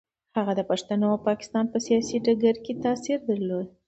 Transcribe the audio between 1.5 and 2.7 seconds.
په سیاسي ډګر